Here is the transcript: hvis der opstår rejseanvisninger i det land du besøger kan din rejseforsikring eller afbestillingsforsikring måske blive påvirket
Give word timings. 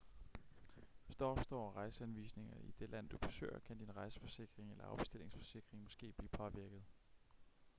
hvis 1.05 1.15
der 1.15 1.25
opstår 1.25 1.71
rejseanvisninger 1.73 2.55
i 2.57 2.73
det 2.79 2.89
land 2.89 3.09
du 3.09 3.17
besøger 3.17 3.59
kan 3.59 3.77
din 3.77 3.95
rejseforsikring 3.95 4.71
eller 4.71 4.85
afbestillingsforsikring 4.85 5.83
måske 5.83 6.13
blive 6.17 6.29
påvirket 6.29 6.83